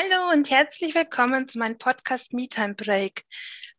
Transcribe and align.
Hallo 0.00 0.30
und 0.30 0.48
herzlich 0.48 0.94
willkommen 0.94 1.48
zu 1.48 1.58
meinem 1.58 1.76
Podcast 1.76 2.32
MeTime 2.32 2.74
Break. 2.74 3.24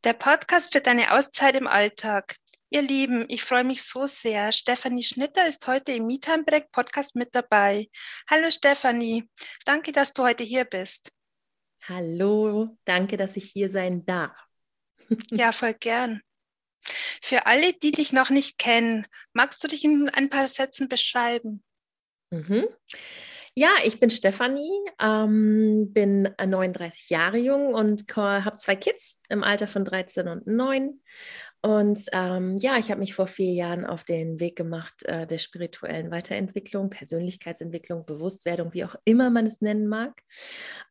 Der 0.03 0.11
Podcast 0.11 0.73
für 0.73 0.81
deine 0.81 1.13
Auszeit 1.13 1.55
im 1.55 1.65
Alltag. 1.65 2.35
Ihr 2.69 2.81
Lieben, 2.81 3.23
ich 3.29 3.41
freue 3.41 3.63
mich 3.63 3.83
so 3.83 4.05
sehr. 4.05 4.51
Stefanie 4.51 5.03
Schnitter 5.03 5.47
ist 5.47 5.65
heute 5.65 5.93
im 5.93 6.07
MeTime 6.07 6.43
Break 6.43 6.73
Podcast 6.73 7.15
mit 7.15 7.33
dabei. 7.33 7.87
Hallo 8.29 8.51
Stefanie, 8.51 9.29
danke, 9.63 9.93
dass 9.93 10.11
du 10.11 10.23
heute 10.23 10.43
hier 10.43 10.65
bist. 10.65 11.09
Hallo, 11.83 12.77
danke, 12.83 13.15
dass 13.15 13.37
ich 13.37 13.51
hier 13.53 13.69
sein 13.69 14.05
darf. 14.05 14.35
ja, 15.31 15.53
voll 15.53 15.73
gern. 15.75 16.21
Für 17.21 17.45
alle, 17.45 17.71
die 17.71 17.93
dich 17.93 18.11
noch 18.11 18.29
nicht 18.29 18.57
kennen, 18.57 19.07
magst 19.31 19.63
du 19.63 19.69
dich 19.69 19.85
in 19.85 20.09
ein 20.09 20.27
paar 20.27 20.49
Sätzen 20.49 20.89
beschreiben? 20.89 21.63
Mhm. 22.29 22.67
Ja, 23.55 23.69
ich 23.83 23.99
bin 23.99 24.09
Stefanie, 24.09 24.71
ähm, 25.01 25.91
bin 25.91 26.29
39 26.43 27.09
Jahre 27.09 27.37
jung 27.37 27.73
und 27.73 28.05
habe 28.15 28.57
zwei 28.57 28.75
Kids 28.75 29.21
im 29.29 29.43
Alter 29.43 29.67
von 29.67 29.85
13 29.85 30.27
und 30.27 30.47
9 30.47 30.99
und 31.61 32.05
ähm, 32.13 32.57
ja, 32.57 32.77
ich 32.77 32.89
habe 32.89 33.01
mich 33.01 33.13
vor 33.13 33.27
vier 33.27 33.51
Jahren 33.53 33.85
auf 33.85 34.03
den 34.03 34.39
Weg 34.39 34.55
gemacht 34.55 35.03
äh, 35.03 35.27
der 35.27 35.39
spirituellen 35.39 36.09
Weiterentwicklung, 36.09 36.89
Persönlichkeitsentwicklung, 36.89 38.05
Bewusstwerdung, 38.05 38.73
wie 38.73 38.85
auch 38.85 38.95
immer 39.03 39.29
man 39.29 39.45
es 39.45 39.59
nennen 39.59 39.87
mag. 39.87 40.21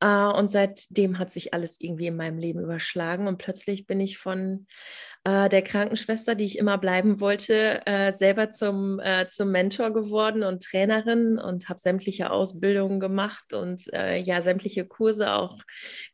Äh, 0.01 0.27
und 0.27 0.51
seitdem 0.51 1.19
hat 1.19 1.31
sich 1.31 1.55
alles 1.55 1.81
irgendwie 1.81 2.09
in 2.09 2.17
meinem 2.17 2.39
Leben 2.39 2.61
überschlagen 2.61 3.29
und 3.29 3.39
plötzlich 3.39 3.87
bin 3.87 3.99
ich 4.01 4.19
von 4.19 4.67
äh, 5.25 5.49
der 5.49 5.63
Krankenschwester, 5.63 6.35
die 6.35 6.45
ich 6.45 6.59
immer 6.59 6.79
bleiben 6.79 7.21
wollte, 7.21 7.85
äh, 7.87 8.13
selber 8.13 8.51
zum, 8.51 9.01
äh, 9.01 9.27
zum 9.27 9.51
Mentor 9.51 9.93
geworden 9.93 10.43
und 10.43 10.63
Trainerin 10.63 11.39
und 11.39 11.69
habe 11.69 11.81
sämtliche 11.81 12.31
Ausbildungen 12.31 13.01
gemacht 13.01 13.53
und 13.53 13.93
äh, 13.93 14.19
ja, 14.19 14.43
sämtliche 14.43 14.87
Kurse 14.87 15.33
auch 15.33 15.57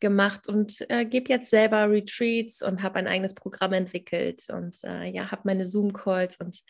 gemacht 0.01 0.49
und 0.49 0.85
gebe 1.11 1.29
jetzt 1.29 1.51
selber 1.51 1.91
Retreats 1.91 2.63
und 2.63 2.83
habe 2.83 2.99
ein 2.99 3.07
eigenes 3.07 3.35
Programm 3.35 3.73
entwickelt 3.73 4.44
und 4.51 4.83
äh, 4.85 5.05
ja, 5.05 5.31
habe 5.31 5.43
meine 5.45 5.65
Zoom-Calls 5.65 6.37
und 6.37 6.63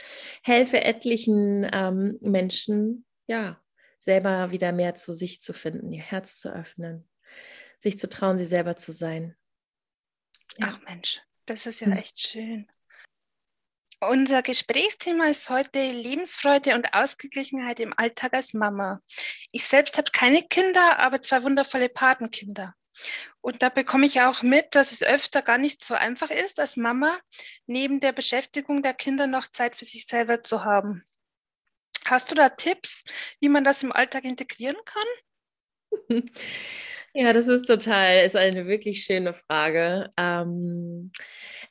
helfe 0.43 0.83
etlichen 0.83 1.69
ähm, 1.73 2.19
Menschen, 2.21 3.05
ja, 3.27 3.61
selber 3.99 4.51
wieder 4.51 4.73
mehr 4.73 4.95
zu 4.95 5.13
sich 5.13 5.41
zu 5.41 5.53
finden, 5.53 5.93
ihr 5.93 6.03
Herz 6.03 6.39
zu 6.39 6.53
öffnen, 6.53 7.09
sich 7.79 7.99
zu 7.99 8.09
trauen, 8.09 8.39
sie 8.39 8.47
selber 8.47 8.77
zu 8.77 8.93
sein. 8.93 9.37
Ja. 10.59 10.69
Ach 10.71 10.81
Mensch, 10.89 11.23
das 11.47 11.67
ist 11.67 11.81
ja 11.81 11.87
hm. 11.87 11.95
echt 11.95 12.21
schön. 12.21 12.71
Unser 14.01 14.43
Gesprächsthema 14.43 15.29
ist 15.29 15.49
heute 15.49 15.79
Lebensfreude 15.79 16.75
und 16.75 16.93
Ausgeglichenheit 16.93 17.81
im 17.81 17.95
Alltag 17.97 18.35
als 18.35 18.53
Mama. 18.53 19.01
Ich 19.51 19.67
selbst 19.67 19.97
habe 19.97 20.11
keine 20.13 20.43
Kinder, 20.43 20.99
aber 20.99 21.23
zwei 21.23 21.43
wundervolle 21.43 21.89
Patenkinder. 21.89 22.75
Und 23.41 23.63
da 23.63 23.69
bekomme 23.69 24.07
ich 24.07 24.21
auch 24.21 24.43
mit, 24.43 24.75
dass 24.75 24.93
es 24.93 25.03
öfter 25.03 25.43
gar 25.43 25.59
nicht 25.59 25.85
so 25.85 25.95
einfach 25.95 26.31
ist, 26.31 26.61
als 26.61 26.77
Mama 26.77 27.19
neben 27.67 28.01
der 28.01 28.13
Beschäftigung 28.13 28.83
der 28.83 28.95
Kinder 28.95 29.27
noch 29.27 29.49
Zeit 29.53 29.77
für 29.77 29.85
sich 29.85 30.07
selber 30.07 30.43
zu 30.43 30.65
haben. 30.65 31.03
Hast 32.07 32.31
du 32.31 32.35
da 32.35 32.49
Tipps, 32.51 33.03
wie 33.41 33.49
man 33.49 33.65
das 33.65 33.83
im 33.83 33.93
Alltag 33.93 34.25
integrieren 34.25 34.77
kann? 34.85 36.23
Ja, 37.17 37.33
das 37.33 37.47
ist 37.47 37.67
total, 37.67 38.25
ist 38.27 38.35
eine 38.35 38.67
wirklich 38.67 39.05
schöne 39.05 39.35
Frage. 39.35 40.11
Ähm, 40.17 41.13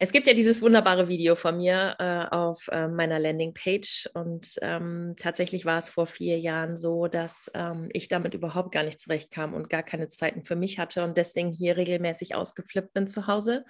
es 0.03 0.11
gibt 0.11 0.27
ja 0.27 0.33
dieses 0.33 0.61
wunderbare 0.61 1.07
Video 1.07 1.35
von 1.35 1.55
mir 1.55 1.95
äh, 1.97 2.35
auf 2.35 2.67
äh, 2.67 2.89
meiner 2.89 3.19
Landingpage. 3.19 4.09
Und 4.13 4.57
ähm, 4.61 5.15
tatsächlich 5.17 5.63
war 5.63 5.77
es 5.77 5.87
vor 5.87 6.07
vier 6.07 6.37
Jahren 6.37 6.75
so, 6.75 7.07
dass 7.07 7.49
ähm, 7.53 7.87
ich 7.93 8.09
damit 8.09 8.33
überhaupt 8.33 8.73
gar 8.73 8.83
nicht 8.83 8.99
zurechtkam 8.99 9.53
und 9.53 9.69
gar 9.69 9.81
keine 9.81 10.09
Zeiten 10.09 10.43
für 10.43 10.57
mich 10.57 10.77
hatte 10.77 11.05
und 11.05 11.15
deswegen 11.15 11.53
hier 11.53 11.77
regelmäßig 11.77 12.36
ausgeflippt 12.36 12.92
bin 12.92 13.08
zu 13.08 13.27
Hause 13.27 13.63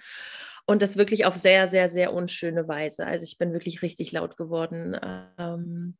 und 0.66 0.82
das 0.82 0.96
wirklich 0.96 1.26
auf 1.26 1.36
sehr, 1.36 1.66
sehr, 1.66 1.88
sehr 1.88 2.12
unschöne 2.12 2.66
Weise. 2.68 3.06
Also 3.06 3.24
ich 3.24 3.36
bin 3.36 3.52
wirklich 3.52 3.82
richtig 3.82 4.12
laut 4.12 4.36
geworden, 4.36 4.96
ähm, 5.38 5.96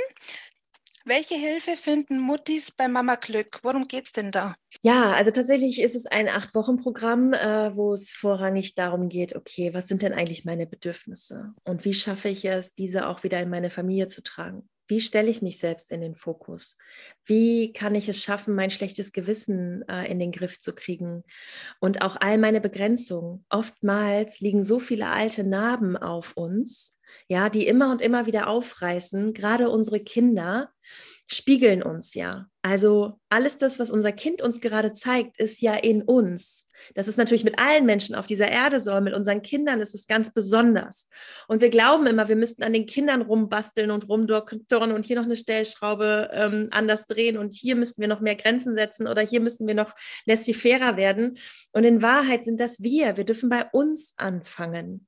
Welche 1.09 1.37
Hilfe 1.37 1.77
finden 1.77 2.19
Muttis 2.19 2.73
bei 2.73 2.89
Mama 2.89 3.15
Glück? 3.15 3.61
Worum 3.63 3.87
geht 3.87 4.07
es 4.07 4.13
denn 4.13 4.33
da? 4.33 4.57
Ja, 4.83 5.13
also 5.13 5.31
tatsächlich 5.31 5.81
ist 5.81 5.95
es 5.95 6.07
ein 6.07 6.29
Acht-Wochen-Programm, 6.29 7.33
äh, 7.33 7.77
wo 7.77 7.93
es 7.93 8.11
vorrangig 8.11 8.75
darum 8.75 9.09
geht, 9.09 9.37
okay, 9.37 9.73
was 9.73 9.87
sind 9.87 10.03
denn 10.03 10.13
eigentlich 10.13 10.45
meine 10.45 10.67
Bedürfnisse 10.67 11.55
und 11.63 11.85
wie 11.85 11.95
schaffe 11.95 12.29
ich 12.29 12.45
es, 12.45 12.75
diese 12.75 13.07
auch 13.07 13.23
wieder 13.23 13.39
in 13.41 13.51
meine 13.51 13.71
Familie 13.71 14.09
zu 14.09 14.21
tragen? 14.21 14.69
Wie 14.89 15.01
stelle 15.01 15.31
ich 15.31 15.43
mich 15.43 15.61
selbst 15.61 15.93
in 15.93 16.01
den 16.01 16.17
Fokus? 16.17 16.77
Wie 17.25 17.73
kann 17.73 17.95
ich 17.95 18.09
es 18.09 18.21
schaffen, 18.21 18.57
mein 18.57 18.71
schlechtes 18.71 19.13
Gewissen 19.13 19.89
äh, 19.89 20.11
in 20.11 20.19
den 20.19 20.33
Griff 20.33 20.59
zu 20.59 20.75
kriegen? 20.75 21.23
Und 21.79 22.03
auch 22.03 22.17
all 22.21 22.37
meine 22.37 22.61
Begrenzungen. 22.61 23.45
Oftmals 23.49 24.41
liegen 24.41 24.65
so 24.65 24.81
viele 24.81 25.09
alte 25.09 25.45
Narben 25.45 25.97
auf 25.97 26.37
uns, 26.37 26.96
ja, 27.29 27.49
die 27.49 27.67
immer 27.67 27.91
und 27.91 28.03
immer 28.03 28.27
wieder 28.27 28.49
aufreißen. 28.49 29.33
Gerade 29.33 29.71
unsere 29.71 30.01
Kinder 30.01 30.71
spiegeln 31.27 31.83
uns 31.83 32.15
ja. 32.15 32.47
Also 32.63 33.19
alles 33.29 33.59
das, 33.59 33.79
was 33.79 33.91
unser 33.91 34.13
Kind 34.13 34.43
uns 34.43 34.61
gerade 34.61 34.93
zeigt, 34.93 35.39
ist 35.39 35.61
ja 35.61 35.75
in 35.75 36.03
uns. 36.03 36.69
Das 36.95 37.09
ist 37.09 37.17
natürlich 37.17 37.45
mit 37.45 37.59
allen 37.59 37.87
Menschen 37.87 38.15
auf 38.15 38.27
dieser 38.27 38.49
Erde 38.49 38.81
so, 38.81 39.01
mit 39.01 39.15
unseren 39.15 39.43
Kindern 39.43 39.81
ist 39.81 39.95
es 39.95 40.07
ganz 40.07 40.33
besonders. 40.33 41.09
Und 41.49 41.63
wir 41.63 41.71
glauben 41.71 42.07
immer, 42.07 42.29
wir 42.29 42.37
müssten 42.37 42.63
an 42.63 42.73
den 42.73 42.87
Kindern 42.87 43.23
rumbasteln 43.23 43.91
und 43.91 44.09
rumdoktoren 44.09 44.93
und 44.93 45.07
hier 45.07 45.17
noch 45.17 45.25
eine 45.25 45.37
Stellschraube 45.37 46.31
ähm, 46.33 46.69
anders 46.71 47.07
drehen 47.07 47.39
und 47.39 47.55
hier 47.55 47.77
müssten 47.77 48.01
wir 48.01 48.09
noch 48.09 48.21
mehr 48.21 48.37
Grenzen 48.37 48.75
setzen 48.75 49.07
oder 49.09 49.23
hier 49.23 49.41
müssten 49.41 49.67
wir 49.67 49.75
noch 49.75 49.93
laissez-fairer 50.27 50.97
werden. 50.97 51.39
Und 51.73 51.85
in 51.85 52.03
Wahrheit 52.03 52.45
sind 52.45 52.61
das 52.61 52.83
wir. 52.83 53.17
Wir 53.17 53.25
dürfen 53.25 53.49
bei 53.49 53.67
uns 53.73 54.15
anfangen. 54.17 55.07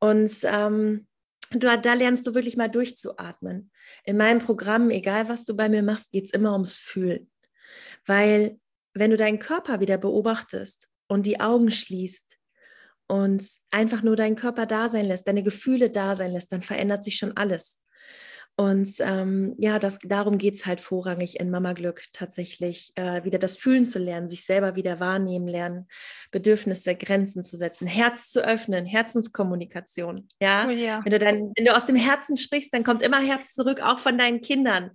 Und 0.00 0.30
ähm, 0.44 1.06
da, 1.62 1.76
da 1.76 1.94
lernst 1.94 2.26
du 2.26 2.34
wirklich 2.34 2.56
mal 2.56 2.68
durchzuatmen. 2.68 3.70
In 4.04 4.16
meinem 4.16 4.40
Programm, 4.40 4.90
egal 4.90 5.28
was 5.28 5.44
du 5.44 5.54
bei 5.54 5.68
mir 5.68 5.82
machst, 5.82 6.12
geht 6.12 6.24
es 6.24 6.32
immer 6.32 6.52
ums 6.52 6.78
Fühlen. 6.78 7.30
Weil 8.06 8.58
wenn 8.94 9.10
du 9.10 9.16
deinen 9.16 9.38
Körper 9.38 9.80
wieder 9.80 9.98
beobachtest 9.98 10.88
und 11.08 11.26
die 11.26 11.40
Augen 11.40 11.70
schließt 11.70 12.38
und 13.06 13.44
einfach 13.70 14.02
nur 14.02 14.16
deinen 14.16 14.36
Körper 14.36 14.66
da 14.66 14.88
sein 14.88 15.06
lässt, 15.06 15.28
deine 15.28 15.42
Gefühle 15.42 15.90
da 15.90 16.16
sein 16.16 16.32
lässt, 16.32 16.52
dann 16.52 16.62
verändert 16.62 17.04
sich 17.04 17.16
schon 17.16 17.36
alles. 17.36 17.83
Und 18.56 18.88
ähm, 19.00 19.56
ja, 19.58 19.80
das, 19.80 19.98
darum 19.98 20.38
geht 20.38 20.54
es 20.54 20.64
halt 20.64 20.80
vorrangig 20.80 21.40
in 21.40 21.50
Mama 21.50 21.72
Glück 21.72 22.04
tatsächlich, 22.12 22.92
äh, 22.94 23.24
wieder 23.24 23.40
das 23.40 23.56
Fühlen 23.56 23.84
zu 23.84 23.98
lernen, 23.98 24.28
sich 24.28 24.44
selber 24.44 24.76
wieder 24.76 25.00
wahrnehmen 25.00 25.48
lernen, 25.48 25.88
Bedürfnisse, 26.30 26.94
Grenzen 26.94 27.42
zu 27.42 27.56
setzen, 27.56 27.88
Herz 27.88 28.30
zu 28.30 28.44
öffnen, 28.46 28.86
Herzenskommunikation. 28.86 30.28
Ja? 30.40 30.66
Oh 30.68 30.70
ja. 30.70 31.00
Wenn, 31.02 31.10
du 31.10 31.18
dann, 31.18 31.52
wenn 31.56 31.64
du 31.64 31.74
aus 31.74 31.86
dem 31.86 31.96
Herzen 31.96 32.36
sprichst, 32.36 32.72
dann 32.72 32.84
kommt 32.84 33.02
immer 33.02 33.20
Herz 33.20 33.54
zurück, 33.54 33.80
auch 33.82 33.98
von 33.98 34.16
deinen 34.16 34.40
Kindern. 34.40 34.92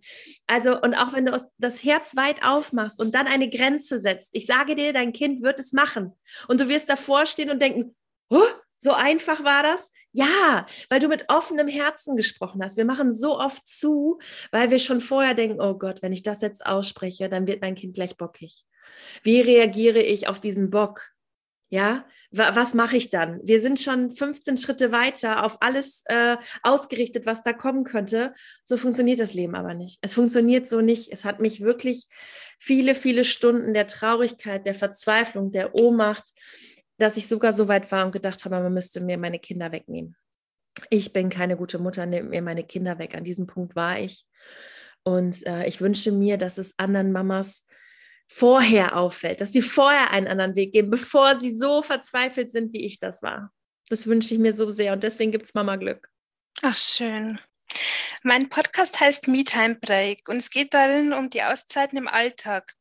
Also, 0.48 0.80
und 0.82 0.96
auch 0.96 1.12
wenn 1.12 1.26
du 1.26 1.38
das 1.58 1.84
Herz 1.84 2.16
weit 2.16 2.44
aufmachst 2.46 3.02
und 3.02 3.14
dann 3.14 3.28
eine 3.28 3.50
Grenze 3.50 4.00
setzt, 4.00 4.30
ich 4.32 4.46
sage 4.46 4.76
dir, 4.76 4.94
dein 4.94 5.12
Kind 5.12 5.44
wird 5.44 5.60
es 5.60 5.74
machen. 5.74 6.14
Und 6.48 6.62
du 6.62 6.70
wirst 6.70 6.90
davor 6.90 7.26
stehen 7.26 7.50
und 7.50 7.62
denken, 7.62 7.94
oh, 8.30 8.40
so 8.80 8.94
einfach 8.94 9.44
war 9.44 9.62
das? 9.62 9.92
Ja, 10.12 10.66
weil 10.90 11.00
du 11.00 11.08
mit 11.10 11.26
offenem 11.28 11.68
Herzen 11.68 12.16
gesprochen 12.16 12.64
hast. 12.64 12.78
Wir 12.78 12.86
machen 12.86 13.14
so 13.14 13.38
oft 13.38 13.68
zu, 13.68 14.20
weil 14.52 14.72
wir 14.72 14.80
schon 14.80 15.02
vorher 15.02 15.36
denken, 15.36 15.62
oh 15.62 15.76
Gott, 15.76 16.02
wenn 16.02 16.14
ich 16.14 16.24
das 16.24 16.42
jetzt 16.42 16.66
ausspreche, 16.66 17.30
dann 17.30 17.46
wird 17.46 17.62
mein 17.62 17.76
Kind 17.76 17.94
gleich 17.94 18.18
bockig. 18.18 18.66
Wie 19.22 19.42
reagiere 19.42 20.02
ich 20.02 20.28
auf 20.28 20.40
diesen 20.40 20.72
Bock? 20.72 21.12
Ja, 21.70 22.06
was 22.32 22.74
mache 22.74 22.98
ich 22.98 23.12
dann? 23.12 23.40
Wir 23.44 23.62
sind 23.62 23.80
schon 23.80 24.12
15 24.12 24.58
Schritte 24.58 24.92
weiter 24.92 25.44
auf 25.44 25.62
alles 25.62 26.04
äh, 26.06 26.38
ausgerichtet, 26.64 27.26
was 27.26 27.44
da 27.44 27.54
kommen 27.54 27.84
könnte. 27.84 28.34
So 28.64 28.78
funktioniert 28.78 29.20
das 29.20 29.34
Leben 29.34 29.56
aber 29.56 29.76
nicht. 29.76 30.00
Es 30.02 30.14
funktioniert 30.14 30.68
so 30.68 30.82
nicht. 30.82 31.12
Es 31.12 31.26
hat 31.26 31.42
mich 31.42 31.62
wirklich 31.62 32.08
viele, 32.58 32.96
viele 32.96 33.24
Stunden 33.24 33.74
der 33.74 33.88
Traurigkeit, 33.88 34.66
der 34.66 34.76
Verzweiflung, 34.76 35.52
der 35.52 35.76
Ohnmacht, 35.76 36.32
dass 37.00 37.18
ich 37.18 37.28
sogar 37.28 37.54
so 37.54 37.68
weit 37.68 37.92
war 37.92 38.06
und 38.06 38.12
gedacht 38.12 38.46
habe, 38.46 38.60
man 38.60 38.74
müsste 38.74 39.02
mir 39.02 39.18
meine 39.18 39.40
Kinder 39.40 39.72
wegnehmen. 39.72 40.16
Ich 40.90 41.14
bin 41.14 41.30
keine 41.30 41.58
gute 41.58 41.80
Mutter, 41.80 42.06
nehmt 42.06 42.30
mir 42.30 42.42
meine 42.42 42.64
Kinder 42.64 43.00
weg. 43.00 43.16
An 43.16 43.24
diesem 43.24 43.48
Punkt 43.48 43.76
war 43.76 44.00
ich. 44.00 44.26
Und 45.04 45.46
äh, 45.48 45.66
ich 45.66 45.82
wünsche 45.82 46.12
mir, 46.12 46.38
dass 46.38 46.58
es 46.58 46.78
anderen 46.78 47.12
Mamas 47.12 47.66
vorher 48.28 48.96
auffällt, 48.96 49.42
dass 49.42 49.52
sie 49.52 49.62
vorher 49.62 50.12
einen 50.12 50.28
anderen 50.28 50.56
Weg 50.56 50.74
gehen, 50.74 50.90
bevor 50.90 51.36
sie 51.36 51.56
so 51.56 51.82
verzweifelt 51.82 52.52
sind, 52.52 52.74
wie 52.74 52.86
ich 52.86 53.00
das 53.00 53.24
war. 53.24 53.52
Das 53.90 54.06
wünsche 54.06 54.34
ich 54.34 54.40
mir 54.40 54.54
so 54.54 54.70
sehr 54.70 54.94
und 54.94 55.04
deswegen 55.04 55.32
gibt 55.32 55.46
es 55.46 55.56
Mama 55.56 55.78
Glück. 55.78 56.10
Ach, 56.62 56.78
schön. 56.78 57.40
Mein 58.22 58.50
Podcast 58.50 59.00
heißt 59.00 59.28
Me 59.28 59.44
Time 59.44 59.76
Break 59.76 60.28
und 60.28 60.38
es 60.38 60.50
geht 60.50 60.74
darin 60.74 61.14
um 61.14 61.30
die 61.30 61.42
Auszeiten 61.42 61.98
im 61.98 62.08
Alltag. 62.08 62.76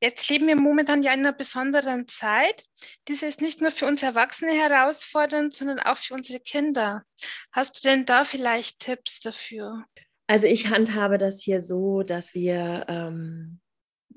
Jetzt 0.00 0.28
leben 0.28 0.46
wir 0.46 0.56
momentan 0.56 1.02
ja 1.02 1.12
in 1.12 1.20
einer 1.20 1.32
besonderen 1.32 2.08
Zeit. 2.08 2.64
Diese 3.08 3.26
ist 3.26 3.40
nicht 3.40 3.60
nur 3.60 3.70
für 3.70 3.86
uns 3.86 4.02
Erwachsene 4.02 4.52
herausfordernd, 4.52 5.54
sondern 5.54 5.78
auch 5.80 5.98
für 5.98 6.14
unsere 6.14 6.40
Kinder. 6.40 7.04
Hast 7.52 7.78
du 7.78 7.88
denn 7.88 8.06
da 8.06 8.24
vielleicht 8.24 8.80
Tipps 8.80 9.20
dafür? 9.20 9.84
Also 10.26 10.46
ich 10.46 10.70
handhabe 10.70 11.18
das 11.18 11.42
hier 11.42 11.60
so, 11.60 12.02
dass 12.02 12.34
wir, 12.34 12.86
ähm, 12.88 13.60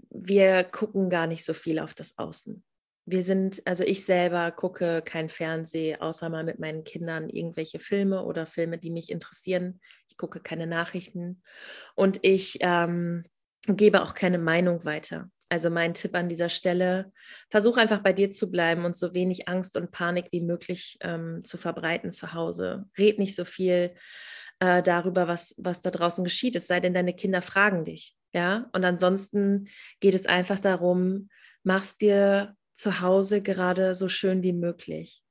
wir 0.10 0.64
gucken 0.64 1.10
gar 1.10 1.28
nicht 1.28 1.44
so 1.44 1.54
viel 1.54 1.80
auf 1.80 1.94
das 1.94 2.18
Außen 2.18 2.64
wir 3.06 3.22
sind, 3.22 3.62
also 3.66 3.84
ich 3.84 4.06
selber 4.06 4.52
gucke 4.52 5.02
kein 5.04 5.30
Fernsehen, 5.30 6.00
außer 6.00 6.30
mal 6.30 6.44
mit 6.44 6.60
meinen 6.60 6.84
Kindern 6.84 7.30
irgendwelche 7.30 7.80
Filme 7.80 8.24
oder 8.24 8.46
Filme, 8.46 8.78
die 8.78 8.92
mich 8.92 9.12
interessieren. 9.12 9.82
Ich 10.08 10.18
gucke 10.18 10.40
keine 10.40 10.68
Nachrichten 10.68 11.42
und 11.96 12.20
ich 12.22 12.58
ähm, 12.62 13.26
gebe 13.68 14.02
auch 14.04 14.14
keine 14.14 14.38
Meinung 14.38 14.86
weiter. 14.86 15.30
Also 15.54 15.70
mein 15.70 15.94
Tipp 15.94 16.16
an 16.16 16.30
dieser 16.30 16.50
Stelle, 16.50 17.12
versuch 17.52 17.78
einfach 17.78 18.00
bei 18.00 18.12
dir 18.12 18.32
zu 18.32 18.50
bleiben 18.50 18.86
und 18.86 18.96
so 18.96 19.14
wenig 19.14 19.48
Angst 19.48 19.78
und 19.78 19.92
Panik 19.92 20.30
wie 20.32 20.42
möglich 20.42 20.98
ähm, 21.02 21.44
zu 21.44 21.58
verbreiten 21.58 22.10
zu 22.10 22.34
Hause. 22.34 22.86
Red 22.98 23.20
nicht 23.20 23.36
so 23.36 23.46
viel 23.46 23.94
äh, 24.58 24.82
darüber, 24.82 25.28
was, 25.28 25.54
was 25.60 25.82
da 25.82 25.92
draußen 25.92 26.24
geschieht, 26.24 26.56
es 26.56 26.66
sei 26.66 26.80
denn, 26.80 26.96
deine 26.96 27.14
Kinder 27.14 27.44
fragen 27.44 27.86
dich. 27.86 28.16
Ja, 28.34 28.68
und 28.74 28.84
ansonsten 28.84 29.68
geht 30.00 30.16
es 30.16 30.26
einfach 30.26 30.58
darum, 30.58 31.30
machst 31.62 32.02
dir 32.02 32.56
zu 32.74 33.02
Hause 33.02 33.44
gerade 33.44 33.94
so 33.94 34.10
schön 34.10 34.42
wie 34.42 34.54
möglich. 34.54 35.22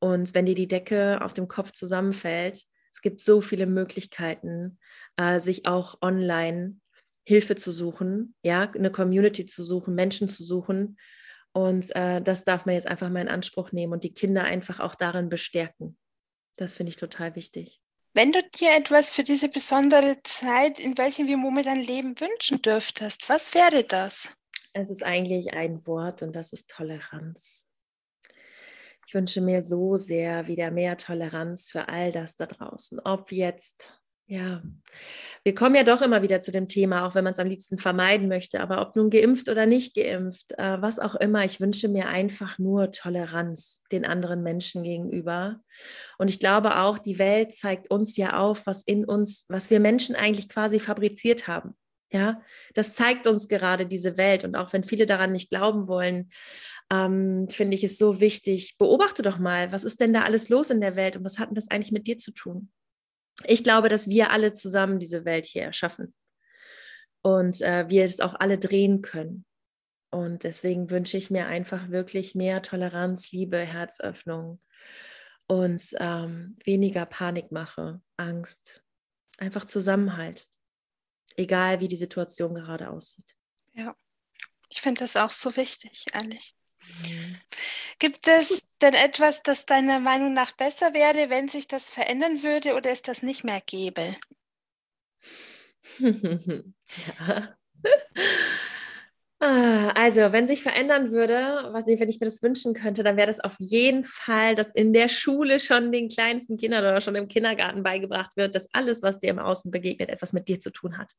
Und 0.00 0.34
wenn 0.34 0.46
dir 0.46 0.56
die 0.56 0.66
Decke 0.66 1.20
auf 1.22 1.34
dem 1.34 1.46
Kopf 1.46 1.70
zusammenfällt, 1.70 2.64
es 2.92 3.00
gibt 3.00 3.20
so 3.20 3.40
viele 3.40 3.66
Möglichkeiten, 3.66 4.80
äh, 5.16 5.38
sich 5.38 5.68
auch 5.68 6.02
online 6.02 6.80
Hilfe 7.28 7.56
zu 7.56 7.72
suchen, 7.72 8.34
ja, 8.42 8.62
eine 8.62 8.90
Community 8.90 9.44
zu 9.44 9.62
suchen, 9.62 9.94
Menschen 9.94 10.30
zu 10.30 10.42
suchen. 10.42 10.96
Und 11.52 11.94
äh, 11.94 12.22
das 12.22 12.44
darf 12.44 12.64
man 12.64 12.74
jetzt 12.74 12.86
einfach 12.86 13.10
mal 13.10 13.20
in 13.20 13.28
Anspruch 13.28 13.70
nehmen 13.70 13.92
und 13.92 14.02
die 14.02 14.14
Kinder 14.14 14.44
einfach 14.44 14.80
auch 14.80 14.94
darin 14.94 15.28
bestärken. 15.28 15.98
Das 16.56 16.72
finde 16.72 16.88
ich 16.88 16.96
total 16.96 17.36
wichtig. 17.36 17.82
Wenn 18.14 18.32
du 18.32 18.42
dir 18.58 18.74
etwas 18.74 19.10
für 19.10 19.24
diese 19.24 19.50
besondere 19.50 20.16
Zeit, 20.24 20.80
in 20.80 20.96
welcher 20.96 21.26
wir 21.26 21.36
momentan 21.36 21.78
leben, 21.78 22.18
wünschen 22.18 22.62
dürftest, 22.62 23.28
was 23.28 23.52
wäre 23.52 23.84
das? 23.84 24.30
Es 24.72 24.88
ist 24.88 25.02
eigentlich 25.02 25.52
ein 25.52 25.86
Wort 25.86 26.22
und 26.22 26.34
das 26.34 26.54
ist 26.54 26.70
Toleranz. 26.70 27.66
Ich 29.06 29.12
wünsche 29.12 29.42
mir 29.42 29.60
so 29.60 29.98
sehr 29.98 30.46
wieder 30.46 30.70
mehr 30.70 30.96
Toleranz 30.96 31.68
für 31.70 31.88
all 31.88 32.10
das 32.10 32.36
da 32.36 32.46
draußen. 32.46 33.00
Ob 33.04 33.32
jetzt, 33.32 34.00
ja, 34.28 34.62
wir 35.42 35.54
kommen 35.54 35.74
ja 35.74 35.84
doch 35.84 36.02
immer 36.02 36.20
wieder 36.20 36.42
zu 36.42 36.52
dem 36.52 36.68
Thema, 36.68 37.06
auch 37.06 37.14
wenn 37.14 37.24
man 37.24 37.32
es 37.32 37.38
am 37.38 37.48
liebsten 37.48 37.78
vermeiden 37.78 38.28
möchte, 38.28 38.60
aber 38.60 38.82
ob 38.82 38.94
nun 38.94 39.08
geimpft 39.08 39.48
oder 39.48 39.64
nicht 39.64 39.94
geimpft, 39.94 40.52
äh, 40.58 40.82
was 40.82 40.98
auch 40.98 41.14
immer, 41.14 41.46
ich 41.46 41.60
wünsche 41.60 41.88
mir 41.88 42.08
einfach 42.08 42.58
nur 42.58 42.92
Toleranz 42.92 43.82
den 43.90 44.04
anderen 44.04 44.42
Menschen 44.42 44.82
gegenüber. 44.82 45.60
Und 46.18 46.28
ich 46.28 46.40
glaube 46.40 46.78
auch, 46.78 46.98
die 46.98 47.18
Welt 47.18 47.54
zeigt 47.54 47.90
uns 47.90 48.18
ja 48.18 48.38
auf, 48.38 48.66
was 48.66 48.82
in 48.82 49.06
uns, 49.06 49.46
was 49.48 49.70
wir 49.70 49.80
Menschen 49.80 50.14
eigentlich 50.14 50.50
quasi 50.50 50.78
fabriziert 50.78 51.48
haben. 51.48 51.74
Ja, 52.10 52.42
das 52.74 52.94
zeigt 52.94 53.26
uns 53.26 53.48
gerade 53.48 53.86
diese 53.86 54.18
Welt. 54.18 54.44
Und 54.44 54.56
auch 54.56 54.74
wenn 54.74 54.84
viele 54.84 55.06
daran 55.06 55.32
nicht 55.32 55.48
glauben 55.48 55.88
wollen, 55.88 56.28
ähm, 56.90 57.48
finde 57.48 57.74
ich 57.76 57.84
es 57.84 57.96
so 57.96 58.20
wichtig, 58.20 58.76
beobachte 58.76 59.22
doch 59.22 59.38
mal, 59.38 59.72
was 59.72 59.84
ist 59.84 60.00
denn 60.00 60.12
da 60.12 60.22
alles 60.22 60.50
los 60.50 60.68
in 60.68 60.82
der 60.82 60.96
Welt 60.96 61.16
und 61.16 61.24
was 61.24 61.38
hat 61.38 61.48
denn 61.48 61.54
das 61.54 61.70
eigentlich 61.70 61.92
mit 61.92 62.06
dir 62.06 62.18
zu 62.18 62.32
tun? 62.32 62.70
Ich 63.44 63.62
glaube, 63.62 63.88
dass 63.88 64.08
wir 64.08 64.30
alle 64.30 64.52
zusammen 64.52 64.98
diese 64.98 65.24
Welt 65.24 65.46
hier 65.46 65.62
erschaffen 65.62 66.14
und 67.22 67.60
äh, 67.62 67.88
wir 67.88 68.04
es 68.04 68.20
auch 68.20 68.34
alle 68.34 68.58
drehen 68.58 69.02
können. 69.02 69.44
Und 70.10 70.44
deswegen 70.44 70.90
wünsche 70.90 71.18
ich 71.18 71.30
mir 71.30 71.46
einfach 71.46 71.90
wirklich 71.90 72.34
mehr 72.34 72.62
Toleranz, 72.62 73.30
Liebe, 73.30 73.58
Herzöffnung 73.58 74.60
und 75.46 75.82
ähm, 75.98 76.56
weniger 76.64 77.04
Panikmache, 77.06 78.00
Angst, 78.16 78.82
einfach 79.38 79.64
Zusammenhalt 79.66 80.48
egal 81.38 81.80
wie 81.80 81.88
die 81.88 81.96
Situation 81.96 82.54
gerade 82.54 82.90
aussieht. 82.90 83.36
Ja, 83.72 83.96
ich 84.68 84.80
finde 84.80 85.00
das 85.00 85.16
auch 85.16 85.30
so 85.30 85.56
wichtig, 85.56 86.06
ehrlich. 86.12 86.54
Mhm. 86.80 87.36
Gibt 87.98 88.28
es 88.28 88.68
denn 88.80 88.94
etwas, 88.94 89.42
das 89.42 89.66
deiner 89.66 89.98
Meinung 90.00 90.32
nach 90.32 90.52
besser 90.52 90.94
wäre, 90.94 91.30
wenn 91.30 91.48
sich 91.48 91.66
das 91.66 91.90
verändern 91.90 92.42
würde 92.42 92.74
oder 92.74 92.90
es 92.90 93.02
das 93.02 93.22
nicht 93.22 93.44
mehr 93.44 93.60
gäbe? 93.64 94.16
ja. 95.98 97.54
Ah, 99.40 99.90
also, 99.90 100.32
wenn 100.32 100.46
sich 100.48 100.64
verändern 100.64 101.12
würde, 101.12 101.68
was 101.70 101.86
wenn 101.86 102.08
ich 102.08 102.18
mir 102.18 102.26
das 102.26 102.42
wünschen 102.42 102.74
könnte, 102.74 103.04
dann 103.04 103.16
wäre 103.16 103.28
das 103.28 103.38
auf 103.38 103.54
jeden 103.60 104.02
Fall, 104.02 104.56
dass 104.56 104.70
in 104.70 104.92
der 104.92 105.06
Schule 105.06 105.60
schon 105.60 105.92
den 105.92 106.08
kleinsten 106.08 106.56
Kindern 106.56 106.82
oder 106.82 107.00
schon 107.00 107.14
im 107.14 107.28
Kindergarten 107.28 107.84
beigebracht 107.84 108.32
wird, 108.36 108.56
dass 108.56 108.68
alles, 108.74 109.00
was 109.00 109.20
dir 109.20 109.30
im 109.30 109.38
Außen 109.38 109.70
begegnet, 109.70 110.08
etwas 110.08 110.32
mit 110.32 110.48
dir 110.48 110.58
zu 110.58 110.72
tun 110.72 110.98
hat. 110.98 111.12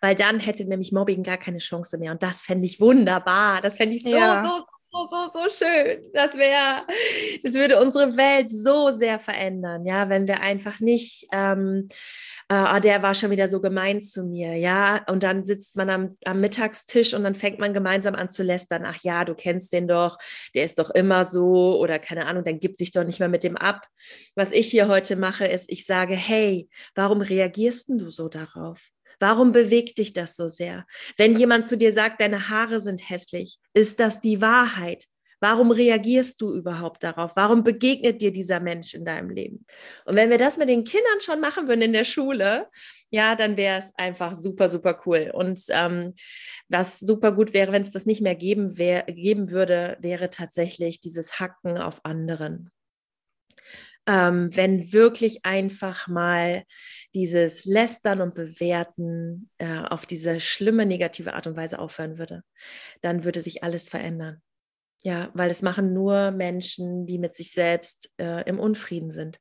Weil 0.00 0.14
dann 0.14 0.38
hätte 0.38 0.64
nämlich 0.64 0.92
Mobbing 0.92 1.24
gar 1.24 1.36
keine 1.36 1.58
Chance 1.58 1.98
mehr. 1.98 2.12
Und 2.12 2.22
das 2.22 2.42
fände 2.42 2.64
ich 2.64 2.80
wunderbar. 2.80 3.60
Das 3.60 3.76
fände 3.76 3.96
ich 3.96 4.04
so, 4.04 4.10
ja. 4.10 4.40
so, 4.40 4.64
so, 4.94 5.08
so, 5.10 5.40
so 5.40 5.64
schön. 5.64 6.10
Das 6.12 6.36
wäre, 6.36 6.86
das 7.42 7.54
würde 7.54 7.80
unsere 7.80 8.16
Welt 8.16 8.50
so 8.50 8.90
sehr 8.90 9.18
verändern, 9.18 9.84
ja, 9.84 10.08
wenn 10.08 10.28
wir 10.28 10.40
einfach 10.40 10.80
nicht 10.80 11.26
ähm, 11.32 11.88
äh, 12.48 12.80
der 12.80 13.02
war 13.02 13.14
schon 13.14 13.30
wieder 13.30 13.48
so 13.48 13.60
gemein 13.60 14.00
zu 14.00 14.24
mir, 14.24 14.54
ja. 14.56 15.02
Und 15.08 15.22
dann 15.22 15.44
sitzt 15.44 15.76
man 15.76 15.90
am, 15.90 16.16
am 16.24 16.40
Mittagstisch 16.40 17.14
und 17.14 17.24
dann 17.24 17.34
fängt 17.34 17.58
man 17.58 17.72
gemeinsam 17.72 18.14
an 18.14 18.28
zu 18.28 18.42
lästern. 18.42 18.84
Ach 18.86 18.98
ja, 19.02 19.24
du 19.24 19.34
kennst 19.34 19.72
den 19.72 19.88
doch, 19.88 20.18
der 20.54 20.64
ist 20.64 20.78
doch 20.78 20.90
immer 20.90 21.24
so 21.24 21.78
oder 21.78 21.98
keine 21.98 22.26
Ahnung, 22.26 22.44
dann 22.44 22.60
gibt 22.60 22.78
sich 22.78 22.92
doch 22.92 23.04
nicht 23.04 23.20
mehr 23.20 23.28
mit 23.28 23.44
dem 23.44 23.56
ab. 23.56 23.86
Was 24.34 24.52
ich 24.52 24.68
hier 24.68 24.88
heute 24.88 25.16
mache, 25.16 25.46
ist, 25.46 25.70
ich 25.70 25.86
sage, 25.86 26.14
hey, 26.14 26.68
warum 26.94 27.20
reagierst 27.20 27.88
du 27.88 28.10
so 28.10 28.28
darauf? 28.28 28.80
Warum 29.24 29.52
bewegt 29.52 29.96
dich 29.96 30.12
das 30.12 30.36
so 30.36 30.48
sehr? 30.48 30.84
Wenn 31.16 31.34
jemand 31.34 31.64
zu 31.64 31.78
dir 31.78 31.92
sagt, 31.92 32.20
deine 32.20 32.50
Haare 32.50 32.78
sind 32.78 33.08
hässlich, 33.08 33.56
ist 33.72 33.98
das 33.98 34.20
die 34.20 34.42
Wahrheit? 34.42 35.06
Warum 35.40 35.70
reagierst 35.70 36.42
du 36.42 36.52
überhaupt 36.52 37.02
darauf? 37.02 37.34
Warum 37.34 37.62
begegnet 37.64 38.20
dir 38.20 38.32
dieser 38.32 38.60
Mensch 38.60 38.92
in 38.92 39.06
deinem 39.06 39.30
Leben? 39.30 39.64
Und 40.04 40.14
wenn 40.14 40.28
wir 40.28 40.36
das 40.36 40.58
mit 40.58 40.68
den 40.68 40.84
Kindern 40.84 41.22
schon 41.22 41.40
machen 41.40 41.68
würden 41.68 41.80
in 41.80 41.94
der 41.94 42.04
Schule, 42.04 42.68
ja, 43.08 43.34
dann 43.34 43.56
wäre 43.56 43.78
es 43.78 43.92
einfach 43.96 44.34
super, 44.34 44.68
super 44.68 45.00
cool. 45.06 45.30
Und 45.32 45.58
ähm, 45.70 46.12
was 46.68 46.98
super 46.98 47.32
gut 47.32 47.54
wäre, 47.54 47.72
wenn 47.72 47.80
es 47.80 47.92
das 47.92 48.04
nicht 48.04 48.20
mehr 48.20 48.34
geben, 48.34 48.76
wär, 48.76 49.04
geben 49.04 49.50
würde, 49.50 49.96
wäre 50.00 50.28
tatsächlich 50.28 51.00
dieses 51.00 51.40
Hacken 51.40 51.78
auf 51.78 52.04
anderen. 52.04 52.73
Ähm, 54.06 54.54
wenn 54.54 54.92
wirklich 54.92 55.44
einfach 55.44 56.08
mal 56.08 56.64
dieses 57.14 57.64
Lästern 57.64 58.20
und 58.20 58.34
Bewerten 58.34 59.50
äh, 59.58 59.78
auf 59.78 60.06
diese 60.06 60.40
schlimme 60.40 60.86
negative 60.86 61.34
Art 61.34 61.46
und 61.46 61.56
Weise 61.56 61.78
aufhören 61.78 62.18
würde, 62.18 62.42
dann 63.00 63.24
würde 63.24 63.40
sich 63.40 63.62
alles 63.62 63.88
verändern. 63.88 64.42
Ja, 65.02 65.30
weil 65.34 65.50
es 65.50 65.62
machen 65.62 65.92
nur 65.92 66.30
Menschen, 66.30 67.06
die 67.06 67.18
mit 67.18 67.34
sich 67.34 67.52
selbst 67.52 68.10
äh, 68.18 68.48
im 68.48 68.58
Unfrieden 68.58 69.10
sind. 69.10 69.38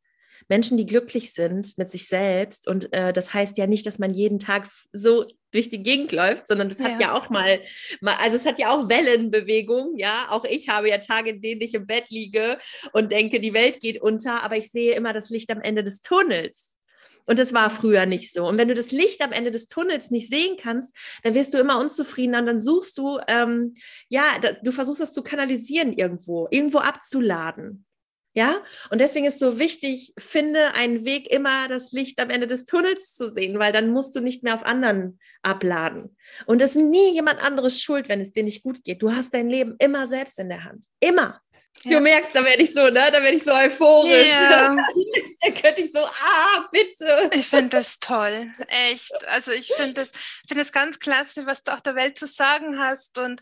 Menschen, 0.50 0.78
die 0.78 0.86
glücklich 0.86 1.34
sind 1.34 1.78
mit 1.78 1.90
sich 1.90 2.08
selbst. 2.08 2.68
Und 2.68 2.92
äh, 2.94 3.14
das 3.14 3.34
heißt 3.34 3.58
ja 3.58 3.68
nicht, 3.68 3.86
dass 3.86 4.00
man 4.00 4.14
jeden 4.14 4.40
Tag 4.40 4.68
so 4.92 5.26
durch 5.54 5.70
die 5.70 5.84
Gegend 5.84 6.12
läuft, 6.12 6.48
sondern 6.48 6.70
das 6.70 6.82
hat 6.82 6.94
ja, 6.94 7.08
ja 7.08 7.14
auch 7.14 7.30
mal, 7.30 7.62
mal, 8.02 8.16
also 8.22 8.36
es 8.36 8.46
hat 8.46 8.60
ja 8.60 8.72
auch 8.72 8.90
Wellenbewegung, 8.90 9.98
ja. 9.98 10.28
Auch 10.30 10.46
ich 10.46 10.70
habe 10.70 10.90
ja 10.90 10.98
Tage, 10.98 11.32
in 11.32 11.42
denen 11.42 11.62
ich 11.62 11.74
im 11.74 11.88
Bett 11.88 12.10
liege 12.10 12.58
und 12.92 13.12
denke, 13.12 13.40
die 13.40 13.54
Welt 13.54 13.80
geht 13.80 14.02
unter, 14.02 14.44
aber 14.44 14.58
ich 14.58 14.72
sehe 14.72 14.94
immer 14.94 15.14
das 15.14 15.30
Licht 15.30 15.52
am 15.52 15.62
Ende 15.62 15.84
des 15.84 16.02
Tunnels. 16.02 16.78
Und 17.26 17.40
das 17.40 17.54
war 17.54 17.70
früher 17.70 18.06
nicht 18.06 18.34
so. 18.34 18.46
Und 18.46 18.58
wenn 18.58 18.68
du 18.68 18.74
das 18.74 18.92
Licht 18.92 19.22
am 19.22 19.32
Ende 19.32 19.52
des 19.52 19.68
Tunnels 19.68 20.12
nicht 20.12 20.28
sehen 20.28 20.58
kannst, 20.60 20.94
dann 21.24 21.36
wirst 21.36 21.54
du 21.54 21.58
immer 21.58 21.80
unzufriedener 21.80 22.40
und 22.40 22.46
dann 22.48 22.60
suchst 22.60 22.98
du, 22.98 23.20
ähm, 23.28 23.76
ja, 24.10 24.38
da, 24.42 24.52
du 24.52 24.72
versuchst 24.72 25.02
das 25.02 25.14
zu 25.14 25.24
kanalisieren 25.24 25.94
irgendwo, 25.94 26.48
irgendwo 26.52 26.80
abzuladen. 26.80 27.86
Ja, 28.36 28.64
und 28.90 29.00
deswegen 29.00 29.28
ist 29.28 29.38
so 29.38 29.60
wichtig, 29.60 30.12
finde 30.18 30.74
einen 30.74 31.06
Weg, 31.06 31.30
immer 31.30 31.68
das 31.68 31.92
Licht 31.92 32.20
am 32.20 32.32
Ende 32.32 32.48
des 32.48 32.66
Tunnels 32.66 33.14
zu 33.14 33.30
sehen, 33.30 33.60
weil 33.60 33.72
dann 33.72 33.92
musst 33.92 34.16
du 34.16 34.22
nicht 34.22 34.42
mehr 34.42 34.56
auf 34.56 34.66
anderen 34.66 35.20
abladen. 35.44 36.18
Und 36.48 36.60
es 36.62 36.76
ist 36.76 36.82
nie 36.82 37.14
jemand 37.14 37.40
anderes 37.44 37.80
schuld, 37.80 38.10
wenn 38.10 38.22
es 38.22 38.34
dir 38.34 38.44
nicht 38.44 38.64
gut 38.64 38.84
geht. 38.84 39.04
Du 39.04 39.12
hast 39.14 39.36
dein 39.36 39.50
Leben 39.50 39.76
immer 39.78 40.08
selbst 40.08 40.40
in 40.40 40.50
der 40.50 40.64
Hand. 40.64 40.88
Immer. 41.00 41.42
Ja. 41.84 41.98
Du 41.98 42.00
merkst, 42.00 42.34
da 42.34 42.44
werde 42.44 42.64
ich 42.64 42.74
so, 42.74 42.86
ne? 42.86 43.12
Da 43.12 43.22
werde 43.22 43.34
ich 43.36 43.44
so 43.44 43.54
euphorisch. 43.54 44.40
Yeah. 44.40 44.78
da 45.42 45.52
könnte 45.52 45.82
ich 45.82 45.92
so, 45.92 46.00
ah, 46.00 46.70
bitte. 46.72 47.30
Ich 47.36 47.48
finde 47.48 47.70
das 47.70 48.00
toll. 48.00 48.52
Echt. 48.68 49.14
Also 49.28 49.52
ich 49.52 49.74
finde 49.74 49.94
das, 49.94 50.12
find 50.48 50.60
das 50.60 50.72
ganz 50.72 51.00
klasse, 51.00 51.46
was 51.46 51.62
du 51.62 51.74
auch 51.74 51.82
der 51.82 51.96
Welt 51.96 52.18
zu 52.18 52.26
sagen 52.26 52.80
hast. 52.80 53.18
Und 53.18 53.42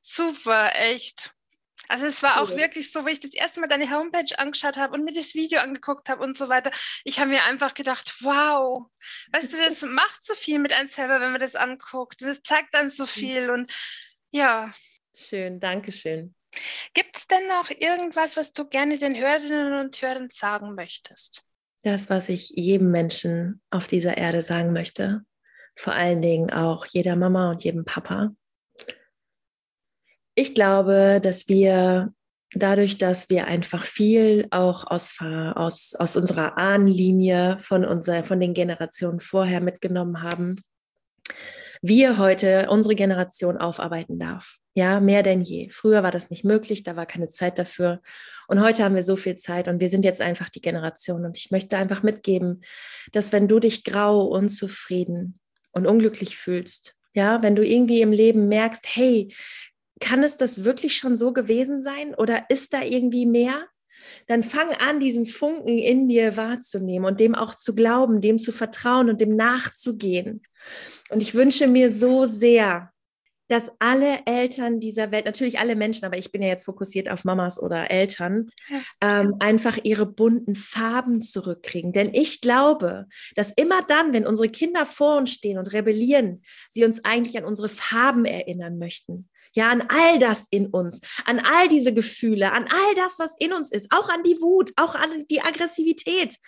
super, 0.00 0.70
echt. 0.74 1.34
Also 1.92 2.06
es 2.06 2.22
war 2.22 2.40
auch 2.40 2.48
wirklich 2.48 2.90
so, 2.90 3.04
wie 3.04 3.10
ich 3.10 3.20
das 3.20 3.34
erste 3.34 3.60
Mal 3.60 3.66
deine 3.66 3.90
Homepage 3.90 4.38
angeschaut 4.38 4.78
habe 4.78 4.94
und 4.94 5.04
mir 5.04 5.12
das 5.12 5.34
Video 5.34 5.60
angeguckt 5.60 6.08
habe 6.08 6.22
und 6.22 6.38
so 6.38 6.48
weiter. 6.48 6.70
Ich 7.04 7.20
habe 7.20 7.28
mir 7.28 7.44
einfach 7.44 7.74
gedacht, 7.74 8.14
wow, 8.20 8.86
weißt 9.32 9.52
du, 9.52 9.58
das 9.58 9.82
macht 9.86 10.24
so 10.24 10.32
viel 10.32 10.58
mit 10.58 10.72
einem 10.72 10.88
selber, 10.88 11.20
wenn 11.20 11.32
man 11.32 11.40
das 11.40 11.54
anguckt. 11.54 12.22
Das 12.22 12.42
zeigt 12.42 12.72
dann 12.72 12.88
so 12.88 13.04
viel 13.04 13.50
und 13.50 13.70
ja. 14.30 14.72
Schön, 15.14 15.60
danke 15.60 15.92
schön. 15.92 16.34
Gibt 16.94 17.14
es 17.14 17.26
denn 17.26 17.46
noch 17.48 17.68
irgendwas, 17.68 18.38
was 18.38 18.54
du 18.54 18.66
gerne 18.66 18.96
den 18.96 19.14
Hörerinnen 19.14 19.78
und 19.84 20.00
Hörern 20.00 20.30
sagen 20.32 20.74
möchtest? 20.74 21.44
Das, 21.82 22.08
was 22.08 22.30
ich 22.30 22.54
jedem 22.56 22.90
Menschen 22.90 23.60
auf 23.68 23.86
dieser 23.86 24.16
Erde 24.16 24.40
sagen 24.40 24.72
möchte, 24.72 25.26
vor 25.76 25.92
allen 25.92 26.22
Dingen 26.22 26.50
auch 26.50 26.86
jeder 26.86 27.16
Mama 27.16 27.50
und 27.50 27.62
jedem 27.62 27.84
Papa, 27.84 28.34
ich 30.34 30.54
glaube, 30.54 31.20
dass 31.22 31.48
wir 31.48 32.12
dadurch, 32.54 32.98
dass 32.98 33.30
wir 33.30 33.46
einfach 33.46 33.84
viel 33.84 34.46
auch 34.50 34.90
aus, 34.90 35.16
aus, 35.20 35.94
aus 35.98 36.16
unserer 36.16 36.58
Ahnenlinie 36.58 37.58
von, 37.60 37.84
unserer, 37.84 38.24
von 38.24 38.40
den 38.40 38.54
Generationen 38.54 39.20
vorher 39.20 39.60
mitgenommen 39.60 40.22
haben, 40.22 40.56
wir 41.80 42.18
heute 42.18 42.68
unsere 42.70 42.94
Generation 42.94 43.56
aufarbeiten 43.56 44.18
darf. 44.18 44.56
Ja, 44.74 45.00
mehr 45.00 45.22
denn 45.22 45.42
je. 45.42 45.68
Früher 45.70 46.02
war 46.02 46.12
das 46.12 46.30
nicht 46.30 46.44
möglich, 46.44 46.82
da 46.82 46.96
war 46.96 47.04
keine 47.04 47.28
Zeit 47.28 47.58
dafür. 47.58 48.00
Und 48.48 48.60
heute 48.62 48.84
haben 48.84 48.94
wir 48.94 49.02
so 49.02 49.16
viel 49.16 49.34
Zeit 49.34 49.68
und 49.68 49.80
wir 49.80 49.90
sind 49.90 50.04
jetzt 50.04 50.22
einfach 50.22 50.48
die 50.48 50.62
Generation. 50.62 51.26
Und 51.26 51.36
ich 51.36 51.50
möchte 51.50 51.76
einfach 51.76 52.02
mitgeben, 52.02 52.62
dass 53.12 53.32
wenn 53.32 53.48
du 53.48 53.58
dich 53.58 53.84
grau, 53.84 54.24
unzufrieden 54.24 55.40
und 55.72 55.86
unglücklich 55.86 56.38
fühlst, 56.38 56.94
ja, 57.14 57.42
wenn 57.42 57.56
du 57.56 57.66
irgendwie 57.66 58.00
im 58.00 58.12
Leben 58.12 58.48
merkst, 58.48 58.86
hey, 58.94 59.34
kann 60.02 60.22
es 60.22 60.36
das 60.36 60.64
wirklich 60.64 60.96
schon 60.96 61.16
so 61.16 61.32
gewesen 61.32 61.80
sein 61.80 62.14
oder 62.14 62.44
ist 62.50 62.74
da 62.74 62.82
irgendwie 62.82 63.24
mehr? 63.24 63.66
Dann 64.26 64.42
fang 64.42 64.70
an, 64.74 64.98
diesen 64.98 65.26
Funken 65.26 65.78
in 65.78 66.08
dir 66.08 66.36
wahrzunehmen 66.36 67.06
und 67.06 67.20
dem 67.20 67.34
auch 67.36 67.54
zu 67.54 67.74
glauben, 67.74 68.20
dem 68.20 68.38
zu 68.38 68.50
vertrauen 68.50 69.08
und 69.08 69.20
dem 69.20 69.36
nachzugehen. 69.36 70.42
Und 71.10 71.22
ich 71.22 71.34
wünsche 71.34 71.68
mir 71.68 71.88
so 71.88 72.24
sehr, 72.24 72.90
dass 73.48 73.70
alle 73.80 74.20
Eltern 74.24 74.80
dieser 74.80 75.12
Welt, 75.12 75.26
natürlich 75.26 75.58
alle 75.58 75.76
Menschen, 75.76 76.04
aber 76.04 76.16
ich 76.16 76.32
bin 76.32 76.42
ja 76.42 76.48
jetzt 76.48 76.64
fokussiert 76.64 77.10
auf 77.10 77.24
Mamas 77.24 77.60
oder 77.60 77.90
Eltern, 77.90 78.48
ähm, 79.00 79.36
einfach 79.40 79.78
ihre 79.82 80.06
bunten 80.06 80.56
Farben 80.56 81.20
zurückkriegen. 81.20 81.92
Denn 81.92 82.14
ich 82.14 82.40
glaube, 82.40 83.06
dass 83.36 83.52
immer 83.52 83.82
dann, 83.82 84.14
wenn 84.14 84.26
unsere 84.26 84.48
Kinder 84.48 84.86
vor 84.86 85.18
uns 85.18 85.32
stehen 85.32 85.58
und 85.58 85.72
rebellieren, 85.72 86.42
sie 86.70 86.84
uns 86.84 87.04
eigentlich 87.04 87.36
an 87.36 87.44
unsere 87.44 87.68
Farben 87.68 88.24
erinnern 88.24 88.78
möchten 88.78 89.28
ja, 89.52 89.70
an 89.70 89.82
all 89.88 90.18
das 90.18 90.46
in 90.50 90.66
uns, 90.66 91.00
an 91.24 91.40
all 91.40 91.68
diese 91.68 91.92
Gefühle, 91.92 92.52
an 92.52 92.64
all 92.64 92.94
das, 92.96 93.18
was 93.18 93.34
in 93.38 93.52
uns 93.52 93.70
ist, 93.70 93.92
auch 93.92 94.08
an 94.08 94.22
die 94.22 94.40
Wut, 94.40 94.72
auch 94.76 94.94
an 94.94 95.26
die 95.30 95.42
Aggressivität. 95.42 96.38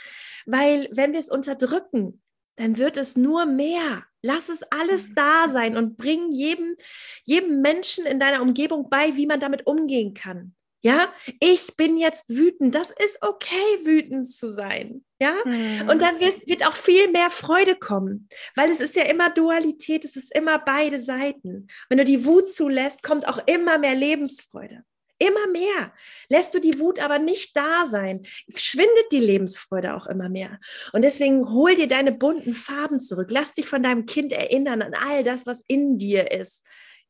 Weil 0.47 0.89
wenn 0.93 1.13
wir 1.13 1.21
es 1.21 1.31
unterdrücken, 1.31 2.23
dann 2.57 2.79
wird 2.79 2.97
es 2.97 3.17
nur 3.17 3.47
mehr. 3.47 4.05
Lass 4.23 4.49
es 4.49 4.63
alles 4.71 5.15
da 5.15 5.49
sein 5.49 5.77
und 5.77 5.97
bring 5.97 6.31
jedem, 6.31 6.77
jedem 7.25 7.61
Menschen 7.61 8.07
in 8.07 8.21
deiner 8.21 8.43
Umgebung 8.43 8.89
bei, 8.89 9.17
wie 9.17 9.27
man 9.27 9.41
damit 9.41 9.67
umgehen 9.67 10.15
kann. 10.15 10.55
Ja, 10.85 11.11
ich 11.41 11.77
bin 11.79 11.97
jetzt 11.97 12.29
wütend. 12.29 12.75
Das 12.75 12.91
ist 12.91 13.17
okay, 13.23 13.55
wütend 13.85 14.31
zu 14.31 14.51
sein. 14.51 15.03
Ja, 15.19 15.35
mhm. 15.47 15.89
und 15.89 16.03
dann 16.03 16.21
wird, 16.21 16.47
wird 16.47 16.67
auch 16.67 16.75
viel 16.75 17.11
mehr 17.11 17.31
Freude 17.31 17.75
kommen, 17.75 18.29
weil 18.55 18.71
es 18.71 18.83
ist 18.83 18.95
ja 18.95 19.05
immer 19.05 19.31
Dualität, 19.31 20.05
es 20.05 20.17
ist 20.17 20.37
immer 20.37 20.59
beide 20.59 21.01
Seiten. 21.01 21.69
Wenn 21.89 21.97
du 21.97 22.05
die 22.05 22.27
Wut 22.27 22.49
zulässt, 22.49 23.03
kommt 23.03 23.27
auch 23.27 23.39
immer 23.47 23.79
mehr 23.79 23.95
Lebensfreude. 23.95 24.85
Immer 25.19 25.47
mehr. 25.47 25.95
Lässt 26.29 26.55
du 26.55 26.59
die 26.59 26.79
Wut 26.79 26.99
aber 26.99 27.19
nicht 27.19 27.57
da 27.57 27.87
sein, 27.87 28.27
schwindet 28.55 29.07
die 29.11 29.21
Lebensfreude 29.21 29.95
auch 29.95 30.07
immer 30.07 30.29
mehr. 30.29 30.61
Und 30.93 31.03
deswegen 31.03 31.49
hol 31.51 31.75
dir 31.75 31.89
deine 31.89 32.13
bunten 32.13 32.53
Farben 32.53 33.01
zurück. 33.01 33.29
Lass 33.31 33.55
dich 33.55 33.67
von 33.67 33.83
deinem 33.83 34.05
Kind 34.05 34.33
erinnern 34.33 34.83
an 34.83 34.93
all 34.93 35.25
das, 35.25 35.47
was 35.47 35.63
in 35.67 35.97
dir 35.97 36.31
ist. 36.31 36.63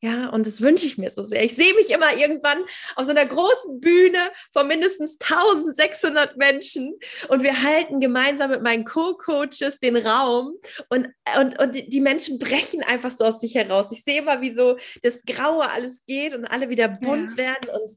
Ja, 0.05 0.29
und 0.29 0.47
das 0.47 0.61
wünsche 0.61 0.85
ich 0.85 0.99
mir 0.99 1.09
so 1.09 1.23
sehr. 1.23 1.43
Ich 1.43 1.55
sehe 1.55 1.73
mich 1.73 1.89
immer 1.89 2.15
irgendwann 2.15 2.59
auf 2.95 3.07
so 3.07 3.13
einer 3.13 3.25
großen 3.25 3.81
Bühne 3.81 4.19
von 4.53 4.69
mindestens 4.69 5.17
1600 5.19 6.37
Menschen 6.37 6.99
und 7.29 7.43
wir 7.43 7.63
halten 7.63 8.01
gemeinsam 8.01 8.51
mit 8.51 8.63
meinen 8.63 8.85
Co-Coaches 8.85 9.81
den 9.81 9.97
Raum 9.97 10.57
und, 10.91 11.09
und, 11.41 11.59
und 11.59 11.75
die 11.75 12.01
Menschen 12.03 12.39
brechen 12.39 12.83
einfach 12.83 13.13
so 13.13 13.25
aus 13.25 13.41
sich 13.41 13.55
heraus. 13.55 13.93
Ich 13.93 14.05
sehe 14.05 14.19
immer, 14.19 14.43
wie 14.43 14.53
so 14.53 14.77
das 15.03 15.23
Graue 15.25 15.71
alles 15.71 16.05
geht 16.05 16.35
und 16.35 16.45
alle 16.45 16.69
wieder 16.69 16.89
bunt 16.89 17.31
ja. 17.31 17.37
werden 17.39 17.71
und 17.71 17.91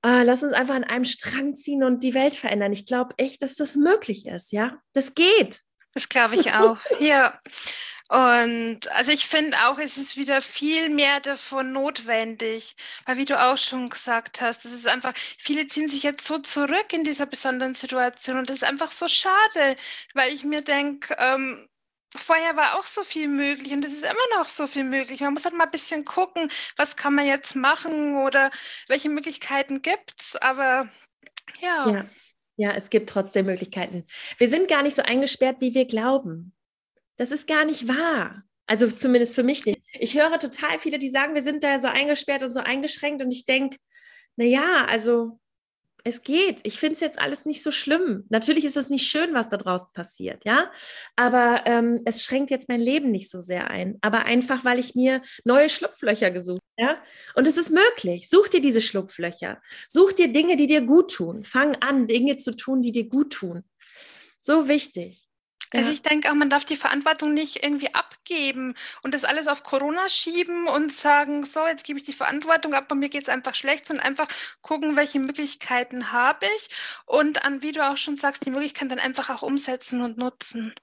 ah, 0.00 0.22
lass 0.22 0.42
uns 0.42 0.54
einfach 0.54 0.76
an 0.76 0.84
einem 0.84 1.04
Strang 1.04 1.56
ziehen 1.56 1.84
und 1.84 2.02
die 2.02 2.14
Welt 2.14 2.34
verändern. 2.34 2.72
Ich 2.72 2.86
glaube 2.86 3.12
echt, 3.18 3.42
dass 3.42 3.54
das 3.54 3.76
möglich 3.76 4.24
ist, 4.24 4.50
ja. 4.50 4.78
Das 4.94 5.14
geht. 5.14 5.60
Das 5.92 6.08
glaube 6.08 6.36
ich 6.36 6.54
auch. 6.54 6.78
ja. 7.00 7.38
Und 8.14 8.88
also 8.92 9.10
ich 9.10 9.26
finde 9.26 9.56
auch, 9.66 9.76
es 9.78 9.98
ist 9.98 10.16
wieder 10.16 10.40
viel 10.40 10.88
mehr 10.88 11.18
davon 11.18 11.72
notwendig, 11.72 12.76
weil 13.06 13.16
wie 13.16 13.24
du 13.24 13.42
auch 13.42 13.58
schon 13.58 13.88
gesagt 13.88 14.40
hast, 14.40 14.64
das 14.64 14.70
ist 14.72 14.86
einfach, 14.86 15.12
viele 15.16 15.66
ziehen 15.66 15.88
sich 15.88 16.04
jetzt 16.04 16.24
so 16.24 16.38
zurück 16.38 16.92
in 16.92 17.02
dieser 17.02 17.26
besonderen 17.26 17.74
Situation 17.74 18.38
und 18.38 18.48
das 18.48 18.58
ist 18.58 18.64
einfach 18.64 18.92
so 18.92 19.08
schade, 19.08 19.76
weil 20.14 20.32
ich 20.32 20.44
mir 20.44 20.62
denke, 20.62 21.16
ähm, 21.18 21.68
vorher 22.14 22.54
war 22.54 22.78
auch 22.78 22.84
so 22.84 23.02
viel 23.02 23.26
möglich 23.26 23.72
und 23.72 23.84
es 23.84 23.92
ist 23.94 24.04
immer 24.04 24.38
noch 24.38 24.48
so 24.48 24.68
viel 24.68 24.84
möglich. 24.84 25.20
Man 25.20 25.34
muss 25.34 25.44
halt 25.44 25.56
mal 25.56 25.64
ein 25.64 25.72
bisschen 25.72 26.04
gucken, 26.04 26.48
was 26.76 26.94
kann 26.94 27.16
man 27.16 27.26
jetzt 27.26 27.56
machen 27.56 28.18
oder 28.18 28.52
welche 28.86 29.08
Möglichkeiten 29.08 29.82
gibt 29.82 30.14
es, 30.20 30.36
aber 30.36 30.88
ja. 31.60 31.90
ja. 31.90 32.04
Ja, 32.56 32.70
es 32.74 32.90
gibt 32.90 33.10
trotzdem 33.10 33.46
Möglichkeiten. 33.46 34.06
Wir 34.38 34.48
sind 34.48 34.68
gar 34.68 34.84
nicht 34.84 34.94
so 34.94 35.02
eingesperrt, 35.02 35.56
wie 35.60 35.74
wir 35.74 35.86
glauben. 35.86 36.53
Das 37.16 37.30
ist 37.30 37.46
gar 37.46 37.64
nicht 37.64 37.88
wahr. 37.88 38.42
Also 38.66 38.90
zumindest 38.90 39.34
für 39.34 39.42
mich 39.42 39.64
nicht. 39.66 39.80
Ich 39.98 40.18
höre 40.18 40.38
total 40.38 40.78
viele, 40.78 40.98
die 40.98 41.10
sagen, 41.10 41.34
wir 41.34 41.42
sind 41.42 41.62
da 41.62 41.78
so 41.78 41.88
eingesperrt 41.88 42.42
und 42.42 42.52
so 42.52 42.60
eingeschränkt. 42.60 43.22
Und 43.22 43.30
ich 43.30 43.44
denke, 43.44 43.76
naja, 44.36 44.86
also 44.88 45.38
es 46.04 46.22
geht. 46.22 46.60
Ich 46.64 46.78
finde 46.78 46.94
es 46.94 47.00
jetzt 47.00 47.18
alles 47.18 47.46
nicht 47.46 47.62
so 47.62 47.70
schlimm. 47.70 48.24
Natürlich 48.28 48.64
ist 48.66 48.76
es 48.76 48.90
nicht 48.90 49.08
schön, 49.08 49.32
was 49.32 49.48
da 49.48 49.56
draußen 49.56 49.92
passiert, 49.94 50.44
ja. 50.44 50.70
Aber 51.16 51.62
ähm, 51.64 52.02
es 52.04 52.22
schränkt 52.22 52.50
jetzt 52.50 52.68
mein 52.68 52.80
Leben 52.80 53.10
nicht 53.10 53.30
so 53.30 53.40
sehr 53.40 53.70
ein. 53.70 53.98
Aber 54.02 54.26
einfach, 54.26 54.64
weil 54.64 54.78
ich 54.78 54.94
mir 54.94 55.22
neue 55.44 55.70
Schlupflöcher 55.70 56.30
gesucht 56.30 56.60
habe. 56.78 56.90
Ja? 56.90 57.02
Und 57.34 57.46
es 57.46 57.56
ist 57.56 57.70
möglich. 57.70 58.28
Such 58.28 58.48
dir 58.48 58.60
diese 58.60 58.82
Schlupflöcher. 58.82 59.60
Such 59.88 60.12
dir 60.12 60.28
Dinge, 60.28 60.56
die 60.56 60.66
dir 60.66 60.82
gut 60.82 61.14
tun. 61.14 61.42
Fang 61.42 61.76
an, 61.76 62.06
Dinge 62.06 62.36
zu 62.36 62.54
tun, 62.54 62.82
die 62.82 62.92
dir 62.92 63.08
gut 63.08 63.32
tun. 63.32 63.64
So 64.40 64.68
wichtig. 64.68 65.26
Also 65.74 65.90
ich 65.90 66.02
denke 66.02 66.30
auch, 66.30 66.34
man 66.34 66.50
darf 66.50 66.64
die 66.64 66.76
Verantwortung 66.76 67.34
nicht 67.34 67.64
irgendwie 67.64 67.94
abgeben 67.94 68.74
und 69.02 69.14
das 69.14 69.24
alles 69.24 69.48
auf 69.48 69.62
Corona 69.62 70.08
schieben 70.08 70.68
und 70.68 70.92
sagen, 70.92 71.44
so, 71.46 71.66
jetzt 71.66 71.84
gebe 71.84 71.98
ich 71.98 72.04
die 72.04 72.12
Verantwortung 72.12 72.74
ab, 72.74 72.88
bei 72.88 72.94
mir 72.94 73.08
geht 73.08 73.24
es 73.24 73.28
einfach 73.28 73.54
schlecht, 73.54 73.86
sondern 73.86 74.06
einfach 74.06 74.28
gucken, 74.62 74.96
welche 74.96 75.18
Möglichkeiten 75.20 76.12
habe 76.12 76.46
ich 76.56 76.70
und 77.06 77.44
an, 77.44 77.62
wie 77.62 77.72
du 77.72 77.86
auch 77.88 77.96
schon 77.96 78.16
sagst, 78.16 78.46
die 78.46 78.50
Möglichkeiten 78.50 78.90
dann 78.90 79.00
einfach 79.00 79.30
auch 79.30 79.42
umsetzen 79.42 80.00
und 80.02 80.16
nutzen. 80.18 80.74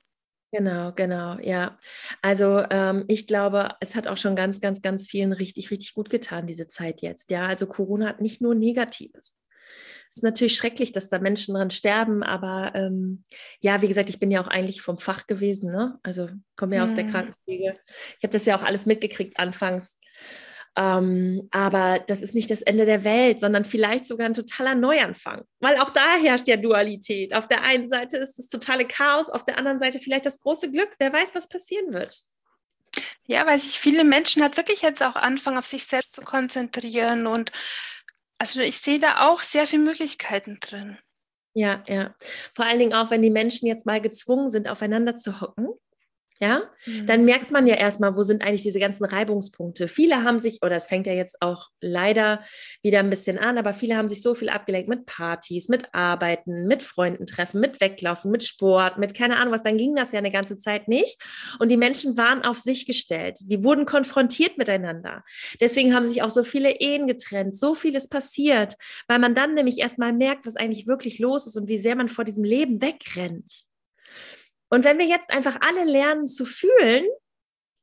Genau, 0.54 0.92
genau, 0.92 1.38
ja. 1.40 1.80
Also 2.22 2.66
ähm, 2.70 3.06
ich 3.08 3.26
glaube, 3.26 3.76
es 3.80 3.96
hat 3.96 4.08
auch 4.08 4.18
schon 4.18 4.36
ganz, 4.36 4.60
ganz, 4.60 4.82
ganz 4.82 5.08
vielen 5.08 5.32
richtig, 5.32 5.72
richtig 5.72 5.94
gut 5.94 6.10
getan, 6.10 6.46
diese 6.46 6.68
Zeit 6.68 7.02
jetzt. 7.02 7.32
Ja, 7.32 7.48
also 7.48 7.68
Corona 7.68 8.08
hat 8.10 8.20
nicht 8.20 8.42
nur 8.42 8.54
Negatives. 8.54 9.38
Es 10.12 10.18
ist 10.18 10.24
natürlich 10.24 10.58
schrecklich, 10.58 10.92
dass 10.92 11.08
da 11.08 11.20
Menschen 11.20 11.56
dran 11.56 11.72
sterben, 11.72 12.22
aber 12.22 12.74
ähm, 12.76 13.24
ja, 13.62 13.82
wie 13.82 13.88
gesagt, 13.88 14.10
ich 14.10 14.20
bin 14.20 14.30
ja 14.30 14.42
auch 14.42 14.50
eigentlich 14.50 14.82
vom 14.82 14.98
Fach 14.98 15.26
gewesen, 15.26 15.72
ne? 15.72 16.00
Also 16.04 16.28
komme 16.58 16.76
ja 16.76 16.84
aus 16.84 16.96
der 16.96 17.06
mhm. 17.06 17.12
Krankenpflege. 17.12 17.80
Ich 18.18 18.24
habe 18.24 18.34
das 18.34 18.46
ja 18.46 18.58
auch 18.58 18.64
alles 18.64 18.86
mitgekriegt 18.86 19.40
anfangs. 19.40 20.00
Ähm, 20.78 21.50
aber 21.52 22.00
das 22.08 22.22
ist 22.22 22.34
nicht 22.34 22.50
das 22.50 22.62
Ende 22.62 22.86
der 22.86 23.04
Welt, 23.04 23.40
sondern 23.40 23.66
vielleicht 23.66 24.06
sogar 24.06 24.26
ein 24.26 24.34
totaler 24.34 24.76
Neuanfang. 24.76 25.44
Weil 25.60 25.78
auch 25.78 25.90
da 25.90 26.16
herrscht 26.22 26.48
ja 26.48 26.58
Dualität. 26.58 27.34
Auf 27.34 27.48
der 27.48 27.64
einen 27.64 27.88
Seite 27.88 28.18
ist 28.18 28.38
das 28.38 28.48
totale 28.48 28.88
Chaos, 28.88 29.30
auf 29.30 29.44
der 29.44 29.58
anderen 29.58 29.80
Seite 29.80 30.00
vielleicht 30.00 30.26
das 30.26 30.40
große 30.40 30.72
Glück. 30.72 30.90
Wer 31.00 31.12
weiß, 31.12 31.36
was 31.36 31.50
passieren 31.50 31.94
wird. 31.94 32.22
Ja, 33.26 33.46
weil 33.46 33.60
sich 33.60 33.80
viele 33.80 34.04
Menschen 34.04 34.42
halt 34.42 34.58
wirklich 34.58 34.82
jetzt 34.82 35.04
auch 35.04 35.16
anfangen, 35.16 35.58
auf 35.58 35.66
sich 35.66 35.86
selbst 35.86 36.14
zu 36.14 36.22
konzentrieren. 36.22 37.28
Und 37.28 37.52
also 38.42 38.60
ich 38.62 38.78
sehe 38.80 38.98
da 39.00 39.30
auch 39.30 39.42
sehr 39.42 39.68
viele 39.68 39.84
Möglichkeiten 39.84 40.58
drin. 40.60 40.98
Ja, 41.54 41.84
ja. 41.88 42.16
Vor 42.56 42.66
allen 42.66 42.80
Dingen 42.80 42.94
auch, 42.94 43.12
wenn 43.12 43.22
die 43.22 43.30
Menschen 43.30 43.68
jetzt 43.68 43.86
mal 43.86 44.02
gezwungen 44.02 44.50
sind, 44.50 44.68
aufeinander 44.68 45.16
zu 45.16 45.42
hocken 45.42 45.70
ja, 46.42 46.64
mhm. 46.88 47.06
dann 47.06 47.24
merkt 47.24 47.52
man 47.52 47.68
ja 47.68 47.76
erstmal, 47.76 48.16
wo 48.18 48.24
sind 48.24 48.42
eigentlich 48.42 48.64
diese 48.64 48.80
ganzen 48.80 49.06
Reibungspunkte. 49.06 49.88
Viele 49.88 50.24
haben 50.24 50.40
sich, 50.40 50.58
oder 50.64 50.76
es 50.76 50.88
fängt 50.88 51.06
ja 51.06 51.14
jetzt 51.14 51.40
auch 51.40 51.68
leider 51.82 52.44
wieder 52.82 52.98
ein 52.98 53.12
bisschen 53.12 53.38
an, 53.38 53.60
aber 53.60 53.74
viele 53.74 53.96
haben 53.96 54.08
sich 54.08 54.24
so 54.24 54.34
viel 54.34 54.50
abgelenkt 54.50 54.90
mit 54.90 55.06
Partys, 55.06 55.70
mit 55.70 55.94
Arbeiten, 55.94 56.66
mit 56.66 56.82
Freunden 56.82 57.28
treffen, 57.28 57.62
mit 57.62 57.80
Weglaufen, 57.80 58.32
mit 58.32 58.44
Sport, 58.44 58.98
mit 58.98 59.14
keine 59.14 59.38
Ahnung 59.38 59.54
was, 59.54 59.62
dann 59.62 59.78
ging 59.78 59.96
das 59.96 60.14
ja 60.14 60.18
eine 60.18 60.32
ganze 60.32 60.58
Zeit 60.58 60.88
nicht. 60.88 61.22
Und 61.60 61.70
die 61.70 61.78
Menschen 61.78 62.18
waren 62.18 62.44
auf 62.44 62.58
sich 62.58 62.88
gestellt. 62.88 63.38
Die 63.44 63.64
wurden 63.64 63.86
konfrontiert 63.86 64.58
miteinander. 64.58 65.24
Deswegen 65.60 65.94
haben 65.94 66.08
sich 66.08 66.24
auch 66.24 66.32
so 66.32 66.44
viele 66.44 66.80
Ehen 66.80 67.06
getrennt, 67.06 67.56
so 67.56 67.76
vieles 67.76 68.10
passiert, 68.10 68.78
weil 69.08 69.20
man 69.20 69.36
dann 69.36 69.54
nämlich 69.54 69.78
erstmal 69.78 70.12
merkt, 70.12 70.48
was 70.48 70.56
eigentlich 70.56 70.88
wirklich 70.88 71.20
los 71.20 71.46
ist 71.46 71.56
und 71.56 71.68
wie 71.68 71.78
sehr 71.78 71.96
man 71.96 72.10
vor 72.10 72.26
diesem 72.26 72.44
Leben 72.44 72.82
wegrennt. 72.82 73.71
Und 74.72 74.86
wenn 74.86 74.98
wir 74.98 75.06
jetzt 75.06 75.30
einfach 75.30 75.60
alle 75.62 75.84
lernen 75.84 76.26
zu 76.26 76.46
fühlen, 76.46 77.06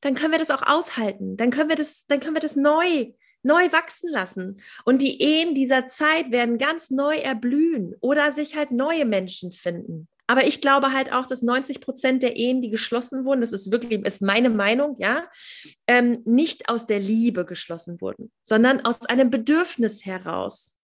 dann 0.00 0.14
können 0.14 0.32
wir 0.32 0.38
das 0.38 0.50
auch 0.50 0.62
aushalten. 0.62 1.36
Dann 1.36 1.50
können 1.50 1.68
wir 1.68 1.76
das, 1.76 2.06
dann 2.06 2.18
können 2.18 2.34
wir 2.34 2.40
das 2.40 2.56
neu, 2.56 3.12
neu 3.42 3.72
wachsen 3.72 4.10
lassen. 4.10 4.60
Und 4.84 5.02
die 5.02 5.20
Ehen 5.22 5.54
dieser 5.54 5.86
Zeit 5.86 6.32
werden 6.32 6.58
ganz 6.58 6.90
neu 6.90 7.16
erblühen 7.16 7.94
oder 8.00 8.32
sich 8.32 8.56
halt 8.56 8.70
neue 8.70 9.04
Menschen 9.04 9.52
finden. 9.52 10.08
Aber 10.26 10.46
ich 10.46 10.60
glaube 10.60 10.92
halt 10.92 11.12
auch, 11.12 11.26
dass 11.26 11.42
90 11.42 11.80
Prozent 11.80 12.22
der 12.22 12.36
Ehen, 12.36 12.60
die 12.60 12.70
geschlossen 12.70 13.24
wurden, 13.24 13.40
das 13.40 13.52
ist 13.52 13.72
wirklich, 13.72 14.04
ist 14.04 14.20
meine 14.20 14.50
Meinung, 14.50 14.94
ja, 14.98 15.28
ähm, 15.86 16.22
nicht 16.26 16.68
aus 16.68 16.86
der 16.86 17.00
Liebe 17.00 17.46
geschlossen 17.46 18.00
wurden, 18.00 18.30
sondern 18.42 18.84
aus 18.84 19.06
einem 19.06 19.30
Bedürfnis 19.30 20.04
heraus. 20.04 20.77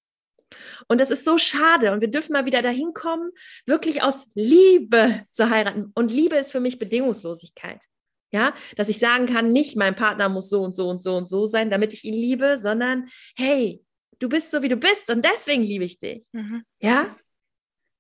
Und 0.89 1.01
das 1.01 1.11
ist 1.11 1.25
so 1.25 1.39
schade. 1.39 1.93
Und 1.93 2.01
wir 2.01 2.11
dürfen 2.11 2.33
mal 2.33 2.45
wieder 2.45 2.63
dahin 2.63 2.93
kommen, 2.95 3.31
wirklich 3.67 4.03
aus 4.03 4.31
Liebe 4.35 5.25
zu 5.31 5.51
heiraten. 5.51 5.93
Und 5.95 6.11
Liebe 6.11 6.37
ist 6.37 6.53
für 6.53 6.61
mich 6.61 6.79
Bedingungslosigkeit. 6.79 7.85
Ja, 8.31 8.53
dass 8.77 8.89
ich 8.89 8.99
sagen 8.99 9.27
kann, 9.27 9.53
nicht 9.53 9.77
mein 9.77 9.95
Partner 9.95 10.29
muss 10.29 10.51
so 10.51 10.63
und 10.63 10.75
so 10.75 10.89
und 10.89 11.01
so 11.01 11.17
und 11.17 11.29
so 11.29 11.47
sein, 11.47 11.71
damit 11.71 11.93
ich 11.93 12.05
ihn 12.05 12.15
liebe, 12.15 12.59
sondern 12.59 13.09
hey, 13.37 13.81
du 14.19 14.29
bist 14.29 14.51
so 14.51 14.61
wie 14.63 14.69
du 14.69 14.77
bist 14.77 15.09
und 15.09 15.25
deswegen 15.25 15.63
liebe 15.63 15.85
ich 15.85 16.01
dich. 16.01 16.27
Mhm. 16.33 16.65
Ja, 16.81 17.15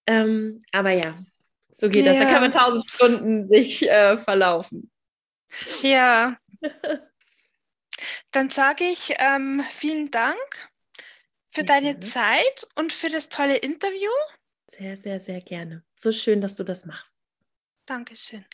ähm, 0.06 0.62
aber 0.73 0.90
ja, 0.90 1.14
so 1.70 1.88
geht 1.88 2.04
ja. 2.04 2.12
das. 2.12 2.23
Da 2.23 2.30
kann 2.30 2.42
man 2.42 2.52
tausend 2.52 2.88
Stunden 2.88 3.46
sich 3.46 3.88
äh, 3.88 4.18
verlaufen. 4.18 4.90
Ja. 5.83 6.37
Dann 8.33 8.50
sage 8.50 8.85
ich 8.85 9.14
ähm, 9.18 9.62
vielen 9.70 10.11
Dank 10.11 10.37
für 11.54 11.62
sehr 11.62 11.64
deine 11.64 11.94
gerne. 11.94 12.00
Zeit 12.00 12.66
und 12.74 12.92
für 12.92 13.10
das 13.10 13.28
tolle 13.28 13.56
Interview. 13.56 14.10
Sehr, 14.66 14.96
sehr, 14.96 15.20
sehr 15.20 15.40
gerne. 15.40 15.84
So 15.94 16.12
schön, 16.12 16.40
dass 16.40 16.56
du 16.56 16.64
das 16.64 16.84
machst. 16.86 17.16
Dankeschön. 17.86 18.44